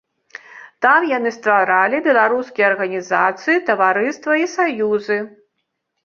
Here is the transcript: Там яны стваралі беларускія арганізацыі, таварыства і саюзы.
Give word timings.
Там 0.83 1.01
яны 1.17 1.31
стваралі 1.35 1.97
беларускія 2.07 2.67
арганізацыі, 2.71 3.57
таварыства 3.67 4.33
і 4.45 4.47
саюзы. 4.55 5.19